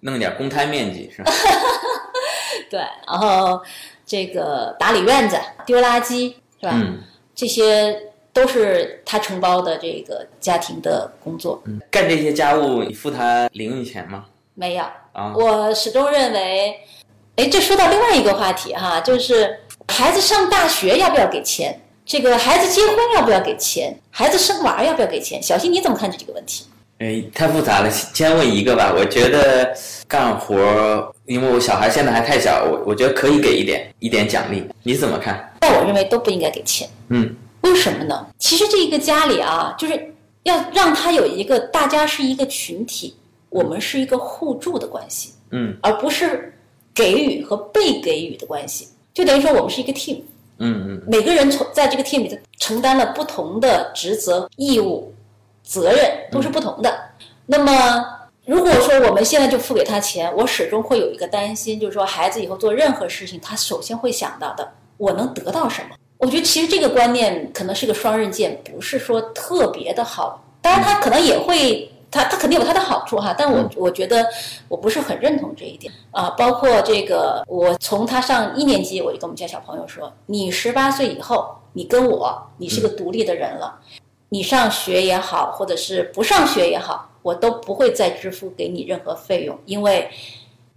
[0.00, 1.32] 弄点公摊面积是吧？
[2.70, 3.60] 对，然后
[4.06, 6.72] 这个打理院子、丢垃圾是吧？
[6.74, 7.02] 嗯。
[7.34, 8.00] 这些
[8.36, 11.58] 都是他承包的这个家庭的工作。
[11.64, 14.26] 嗯，干这些家务你付他零用钱吗？
[14.52, 15.32] 没有啊。
[15.34, 16.78] 我始终认为，
[17.36, 21.80] 哎，这说到另外一个话题哈，就是孩子上大学要不要给钱？
[22.04, 23.98] 这个孩子结婚要不要给钱？
[24.10, 25.42] 孩子生娃要不要给钱？
[25.42, 26.66] 小新你怎么看这几个问题？
[26.98, 28.92] 哎，太复杂了，先问一个吧。
[28.94, 29.74] 我觉得
[30.06, 30.54] 干活，
[31.24, 34.62] 因为我小孩现在还太小，我我觉得可以给一点一点奖励。
[34.82, 35.50] 你怎么看？
[35.62, 36.86] 在我认为都不应该给钱。
[37.08, 37.34] 嗯，
[37.66, 38.26] 为什么呢？
[38.38, 40.14] 其实这一个家里啊，就是
[40.44, 43.16] 要让他有一个大家是一个群体，
[43.50, 45.32] 我们是一个互助的关系。
[45.50, 46.52] 嗯，而不是
[46.94, 50.20] 给予和被给予的关系，就等于说我们是一个 team。
[50.58, 55.12] 嗯嗯，每个人从在这个 team 里头承担了不同的职责、义务、
[55.62, 56.98] 责任，都是不同的。
[57.44, 58.04] 那么，
[58.46, 65.96] 如果说我们现在就付给他钱，我始终会有一个担心，就是说孩子以后做任何事情，他首先会想到的，我能得到什么？
[66.18, 70.42] 我觉得其实这个观念可能是个双刃剑，不是说特别的好。
[70.60, 71.90] 当然，他可能也会。
[72.08, 74.24] 他他肯定有他的好处哈，但我我觉得
[74.68, 76.30] 我不是很认同这一点啊。
[76.30, 83.80] 包括这个，我从他上一年级，我就跟我们家小朋友说：“你十八岁以后，你跟我，你是个独立的人了。
[84.28, 90.08] 你上学也好，或者是不上学也好，我都不会再支付给你任何费用，因为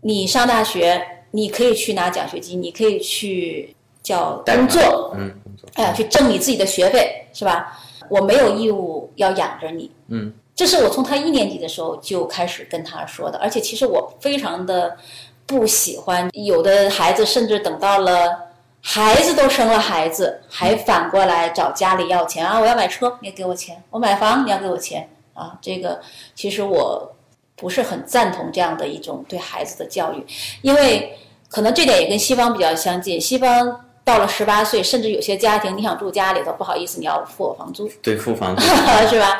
[0.01, 3.75] 你上大学，你可以去拿奖学金，你可以去
[4.09, 7.77] 叫工作，嗯，工作，哎呀，去挣你自己的学费，是吧？
[8.09, 14.97] 我没有义务要养着你，嗯。”这是我从他一年级的时候就开始跟他说的，而且其实我非常的
[15.45, 18.37] 不喜欢有的孩子，甚至等到了
[18.81, 22.59] 孩子都生了孩子，还反过来找家里要钱啊！
[22.59, 25.57] 我要买车，你要给我钱；我买房，你要给我钱啊！
[25.61, 25.97] 这个
[26.35, 27.09] 其实我
[27.55, 30.25] 不是很赞同这样的一种对孩子的教育，
[30.61, 33.21] 因为可能这点也跟西方比较相近。
[33.21, 38.63] 西方到了十八岁，甚至有些家庭你想住家里头，不好意思，你要付我房租，对，付房租
[39.07, 39.39] 是吧？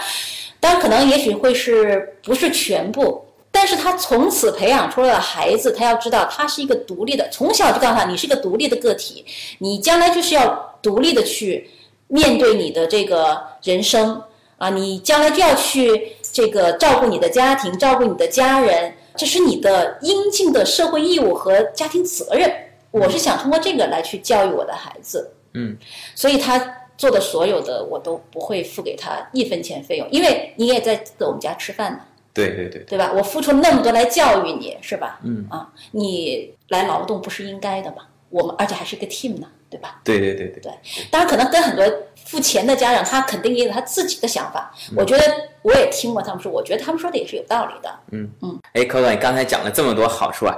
[0.59, 9.25] 当然，可能也许会是不是全部，但是他从此培养出来的孩子，他要知道他是一个独立的，从小就告诉他，你是一个独立的个体，
[9.57, 11.67] 你将来就是要独立的去
[12.07, 14.21] 面对你的这个人生
[14.59, 22.53] 啊，你将来就要去这个照顾你的家庭，照顾你的家人，这是你的应尽的社会义务和家庭责任。
[22.91, 25.77] 我是想通过这个来去教育我的孩子，嗯，
[26.15, 26.75] 所以他。
[26.99, 31.99] 做的所有的我都不会付给他一分钱费用，因为你也在在我们家吃饭呢。
[32.33, 33.09] 对对对，对吧？
[33.15, 35.17] 我付出那么多来教育你，是吧？
[35.23, 37.99] 嗯啊，你来劳动不是应该的吗？
[38.29, 40.01] 我们而且还是一个 team 呢，对吧？
[40.03, 40.73] 对对对对对。
[41.09, 41.85] 当然，可能跟很多
[42.25, 44.69] 付钱的家长，他肯定也有他自己的想法。
[44.97, 45.23] 我觉得
[45.61, 47.89] 我也听过他们说，我觉得他们说的也是有道理的。
[48.11, 48.59] 嗯嗯。
[48.73, 50.57] 哎，可可，你刚才讲了这么多好处啊，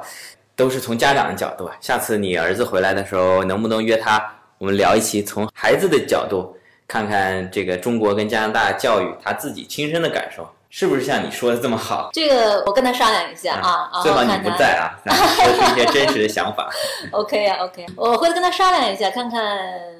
[0.55, 1.75] 都是从家长的角度啊。
[1.79, 4.23] 下次你儿子回来的时候，能不能约他？
[4.57, 6.55] 我们聊一期从孩子的角度，
[6.87, 12.11] 看看这个中国跟加拿大教育，他自己亲身的感受是不是像你说的这么好？
[12.13, 16.69] 这个我跟他商量一下啊， 最好你不在啊，说出一些真实的想法。
[17.11, 19.57] OK 啊，OK， 我会跟他商量一下，看看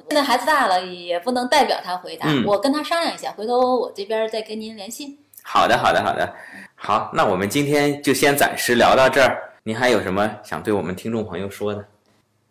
[0.08, 5.18] 现在孩子大了，也不能代表他回答，我跟他商量一下，回头我这边再跟您联系。
[5.42, 6.32] 好的，好的，好的，
[6.76, 9.51] 好，那我们今天就先暂时聊到这儿。
[9.64, 11.84] 您还有什么想对我们听众朋友说的？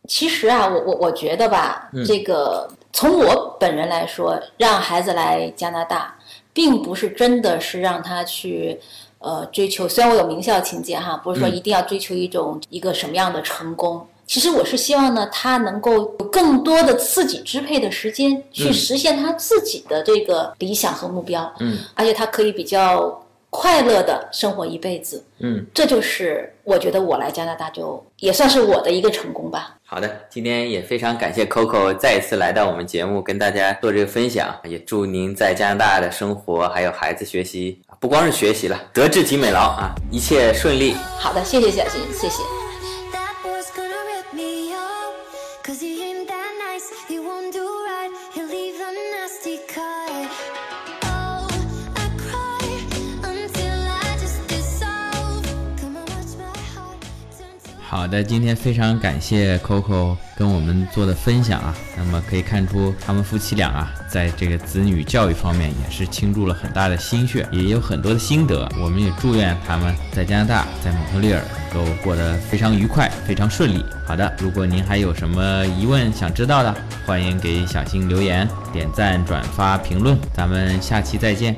[0.07, 6.17] 其实啊，我我我觉得吧，这个从我本人来说，让孩子来加拿大，
[6.53, 8.79] 并不是真的是让他去
[9.19, 9.89] 呃追求。
[9.89, 14.07] 虽然我有名校情节哈，不是说一定要追求一种一个什么样的成功。
[14.25, 21.53] 其实我是希望呢，他能够有更多的自己支配的时间，去实现他自己的这个理想和目标。
[21.59, 23.21] 嗯，而且他可以比较。
[23.51, 29.77] 快乐的生活一辈子，嗯，这就是我觉得我来加拿大就也算是我的一个成功吧。
[29.85, 34.55] 好的，今天也非常感谢 Coco 再一次来到我们节目，跟大家做这个分享。
[34.63, 40.95] 也祝您在加拿大的生活还有孩子学习，不光是学习了，德智体美劳啊，一切顺利。
[41.19, 42.60] 好的，谢谢小新，谢谢。
[57.91, 61.75] 好的，今天非常感谢 Coco 跟我们做的分享啊。
[61.97, 68.65] 那么可以看出，他们夫妻俩啊，在这个子女教育方面也是倾注了很大的心血，也有很多的心得。
[68.81, 71.41] 我们也祝愿他们在加拿大，在蒙特利尔
[71.73, 73.83] 都过得非常愉快，非常顺利。
[74.05, 76.73] 好的，如果您还有什么疑问想知道的，
[77.05, 80.17] 欢迎给小新留言、点赞、转发、评论。
[80.33, 81.53] 咱们下期再见。